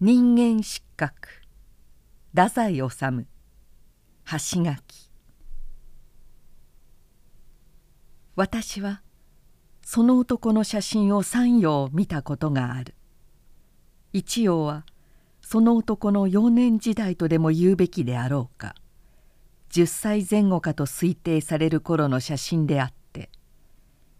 [0.00, 1.28] 人間失格。
[2.32, 3.26] 太宰治橋書
[8.36, 9.02] 私は
[9.82, 12.94] その男の写真を三葉見たことがある。
[14.12, 14.86] 一葉は
[15.42, 18.76] その男の幼年時代とでも言うべきであろうか。
[19.72, 23.30] 10歳前後かと推定される頃の写真であって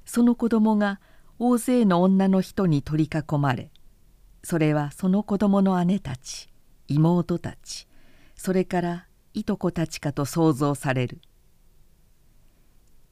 [0.05, 1.01] その子供が
[1.39, 3.71] 大勢の女の人に取り囲まれ
[4.49, 6.49] それはその子供の姉たち
[6.87, 7.87] 妹たち
[8.35, 11.21] それからいとこたちかと想像される。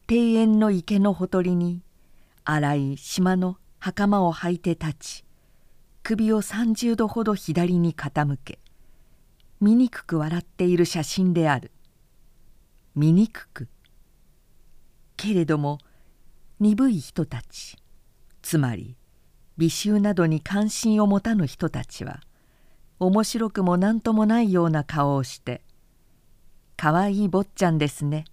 [0.09, 1.83] 庭園の池のほとりに
[2.45, 5.25] 荒い島の袴を履いて立ち
[6.03, 8.59] 首を30度ほど左に傾け
[9.61, 11.71] 醜く笑っている写真である。
[12.95, 13.69] 醜く。
[15.19, 15.81] けれども
[16.61, 17.77] 鈍い人たち
[18.41, 18.97] つまり
[19.57, 22.21] 美醜などに関心を持たぬ人たちは
[22.99, 25.63] 面白くも何ともないような顔をして
[26.77, 28.25] 「かわいい坊ちゃんですね」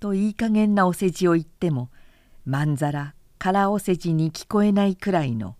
[0.00, 1.90] といい加減なお世辞を言っても
[2.44, 5.56] まんざら空お世辞に聞こえないくらいの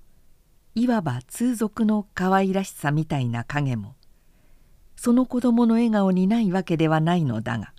[0.74, 3.96] いわば通俗の可愛らしさみたいな影も
[4.96, 7.72] その子供の笑顔にないわけではないのだが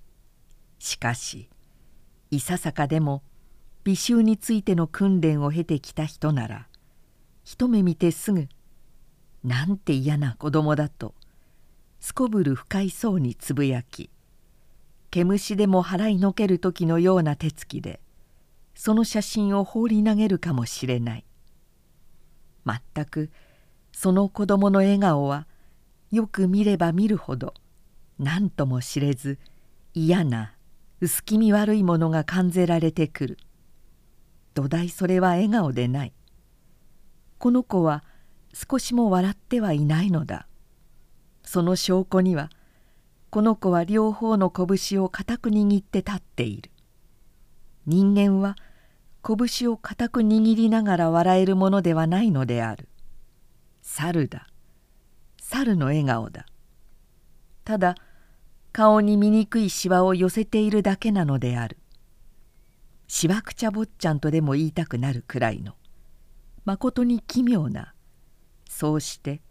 [0.80, 1.50] しかし
[2.32, 3.24] いささかでも
[3.84, 6.68] 美醜についての訓練を経てきた人なら
[7.44, 8.48] 一目見てすぐ
[9.44, 11.16] 「なんて嫌な子供だ」と
[12.00, 14.12] すこぶる不快そうにつぶやき
[15.10, 18.00] 毛虫でも払いのける時のような手つきで
[18.76, 21.26] その写真を放り投げるかもしれない
[22.66, 23.32] 全く
[23.92, 25.48] その子供の笑顔は
[26.12, 27.56] よく見れば見るほど
[28.20, 29.40] 何とも知れず
[29.94, 30.54] 嫌な
[31.00, 33.38] 薄気味悪いものが感じられてくる。
[34.54, 36.14] 土台それは笑顔でない。
[37.38, 38.04] この子は
[38.54, 40.48] 少しも笑ってはいないのだ。
[41.44, 42.50] その証拠には
[43.30, 46.70] この子は両方の拳を固く握って立っている。
[47.86, 48.56] 人間は
[49.24, 52.90] 拳を固く握りながら笑えるものではないのである。
[53.82, 54.48] 猿だ。
[55.40, 56.46] 猿の笑顔だ。
[57.64, 57.96] ただ
[58.74, 61.78] 顔に醜いしわを寄せているだけなのである。
[63.14, 65.74] しわくちゃ坊ちゃんとでも言いたくなるくらいの。
[66.64, 67.94] まことに奇妙な。
[68.70, 69.42] そうして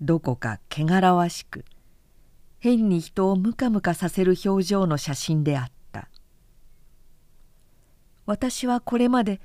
[0.00, 1.64] どこか汚らわしく
[2.60, 6.08] 変に人をムカムカさせる表情の写真であった。
[8.26, 9.40] 私はこれまで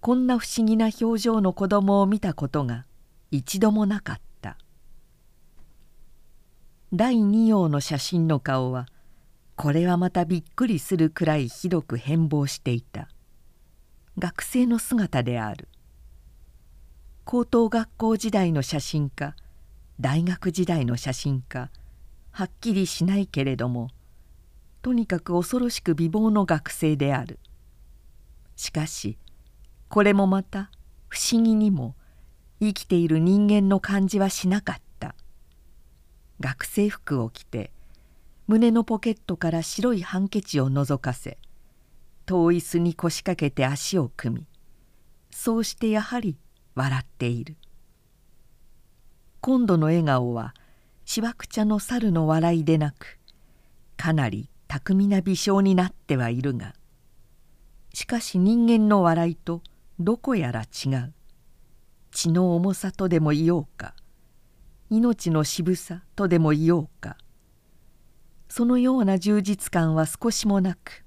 [0.00, 2.84] こんな不思議な表情の子供を見たことが
[3.30, 4.58] 一度もなかった。
[6.92, 8.88] 第二葉の写真の顔は
[9.56, 13.08] これはまたびっくりするくらいひどく変貌していた。
[14.18, 15.68] 学生の姿である。
[17.24, 19.34] 高等学校時代の写真か
[19.98, 21.70] 大学時代の写真か
[22.32, 23.88] はっきりしないけれども
[24.82, 27.38] とにかく恐ろしく美貌の学生である。
[28.56, 29.18] しかし
[29.88, 30.70] これもまた
[31.08, 31.94] 不思議にも
[32.60, 35.14] 生きている人間の感じはしなかった。
[36.40, 37.70] 学生服を着て
[38.46, 41.38] 胸のポケットから白いハンケチをのぞかせ
[42.26, 44.46] 遠い巣に腰掛けて足を組み
[45.30, 46.36] そうしてやはり
[46.74, 47.56] 笑っている。
[49.40, 50.54] 今度の笑顔は
[51.06, 53.18] しわくちゃの猿の笑いでなく
[53.96, 56.74] かなり巧みな微笑になってはいるが
[57.94, 59.62] しかし人間の笑いと
[59.98, 61.14] どこやら違う。
[62.10, 63.94] 血の重さとでも言おうか
[64.90, 67.16] 命の渋さとでも言おうか
[68.56, 71.04] そのような充実感は少しもなく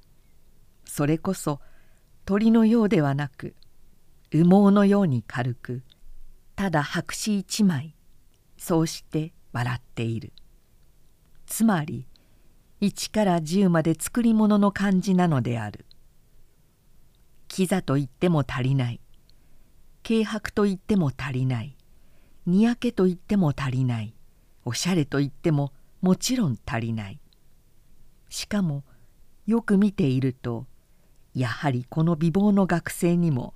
[0.83, 1.61] それこそ
[2.25, 3.55] 鳥のようではなく
[4.33, 5.81] 羽毛のように軽く
[6.57, 7.95] ただ白紙一枚
[8.57, 10.33] そうして笑っている。
[11.45, 12.05] つまり
[12.81, 15.85] 1から10まで作り物の感じなのである。
[17.47, 18.99] キザと言っても足りない。
[20.05, 21.77] 軽薄と言っても足りない。
[22.45, 24.13] にやけと言っても足りない。
[24.65, 25.71] おしゃれと言っても
[26.01, 27.21] もちろん足りない。
[28.29, 28.83] しかも
[29.45, 30.65] よく見ていると
[31.33, 33.53] やはりこの美貌の学生にも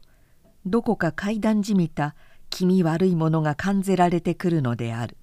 [0.66, 2.16] どこか階段じみた
[2.50, 5.18] 気味悪いものが感じられてくるのである。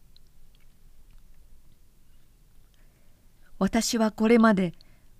[3.59, 4.73] 私はこれまで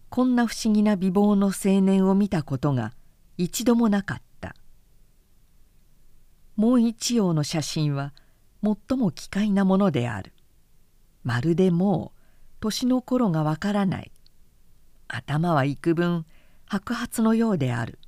[0.09, 2.93] こんな不思議な美貌の青年を見たことが
[3.37, 4.57] 一度もなかった。
[6.57, 8.13] もう一葉の写真は
[8.63, 10.33] 最も奇怪なものである。
[11.23, 12.21] まるでもう
[12.61, 14.11] 年の頃がわからない。
[15.09, 16.27] 頭は幾分
[16.67, 17.99] 白髪のようである。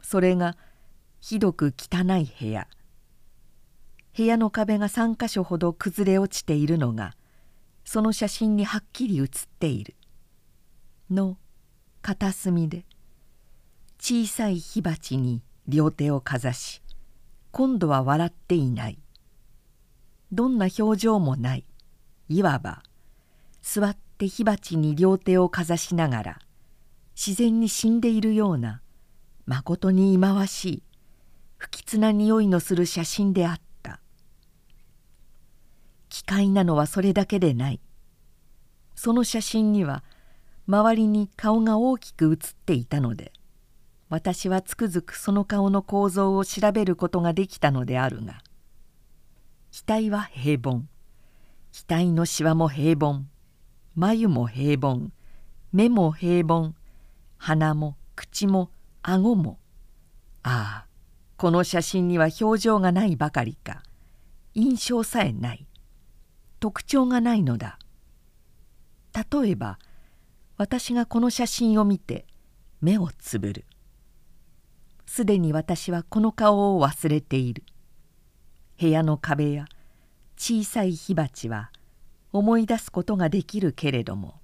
[0.00, 0.56] それが
[1.20, 2.68] ひどく汚い部屋。
[4.16, 7.14] 部屋の壁が3か所ほど崩れ落ちているのが
[7.84, 9.94] その写真にはっきり写っている。
[11.10, 11.36] の
[12.02, 12.84] 片隅で
[13.98, 16.82] 小さい火鉢に両手をかざし
[17.50, 18.98] 今度は笑っていない。
[20.30, 21.64] どんな表情もない。
[22.28, 22.82] いわば
[23.62, 26.38] 座って火鉢に両手をかざしながら
[27.16, 28.82] 自然に死んでいるような
[29.46, 30.82] まことに忌まわしい
[31.56, 34.00] 不吉な匂いのする写真であった。
[36.08, 37.80] 奇怪なのはそれだけでない。
[38.94, 40.02] その写真には
[40.66, 43.32] 周りに顔が大きく写っていたので
[44.08, 48.42] 私はつくづくその顔の構造を調べることができたのであるが
[49.72, 50.82] 額は平凡。
[51.72, 53.22] 額のしわも平凡。
[53.98, 55.10] 眉も平凡
[55.72, 56.72] 目も平凡
[57.36, 58.70] 鼻も口も
[59.02, 59.58] 顎も。
[60.44, 60.86] ああ
[61.36, 63.82] この写真には表情がないばかりか。
[64.54, 65.66] 印象さえない。
[66.60, 67.80] 特徴がないのだ。
[69.14, 69.80] 例えば
[70.58, 72.24] 私がこの写真を見て
[72.80, 73.64] 目をつぶる。
[75.06, 77.64] すでに私はこの顔を忘れている。
[78.80, 79.64] 部屋の壁や
[80.36, 81.72] 小さい火鉢は
[82.32, 84.34] 思い出すことができるけれども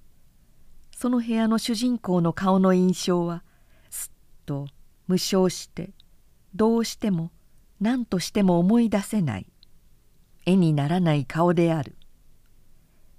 [0.95, 3.43] その部屋の主人公の顔の印象は
[3.89, 4.67] すっと
[5.07, 5.91] 無償して
[6.53, 7.31] どうしても
[7.81, 9.47] 何としても思い出せない
[10.45, 11.95] 絵にならない顔である。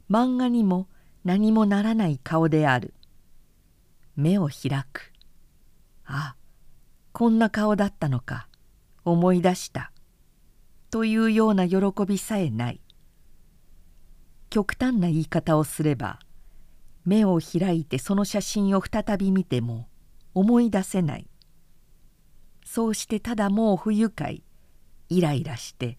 [0.08, 0.88] 漫画にも
[1.24, 2.94] 何もならない顔である。
[4.14, 5.12] 目を開く。
[6.04, 6.36] あ
[7.12, 8.46] こんな顔だったのか。
[9.04, 9.92] 思い出した。
[10.90, 12.80] というような喜びさえない。
[14.56, 16.18] 極端な言い方をすれば
[17.04, 19.86] 目を開いてその写真を再び見ても
[20.32, 21.26] 思い出せない。
[22.64, 24.42] そうしてただもう不愉快
[25.10, 25.98] イライラして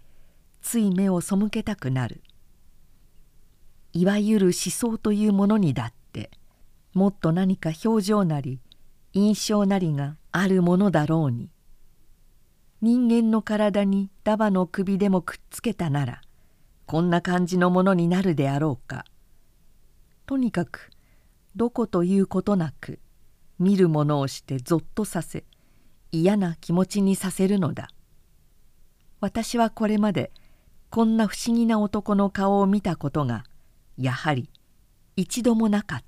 [0.63, 2.23] つい目を背けたくなる。
[3.93, 6.31] いわゆる思想というものにだって
[6.95, 8.59] もっと何か表情なり
[9.13, 11.51] 印象なりがあるものだろうに。
[12.81, 16.21] 人間の体にダバの首でもくっつけたなら
[16.87, 19.03] こんな感じのものになるであろうか。
[20.25, 20.89] とにかく
[21.57, 22.99] どこということなく
[23.59, 25.43] 見るものをしてぞっとさせ
[26.13, 27.89] 嫌な気持ちにさせるのだ。
[29.19, 30.31] 私はこれまで
[30.89, 33.43] こんな不思議な男の顔を見たことが
[33.97, 34.49] やはり
[35.17, 36.06] 一度もなかった。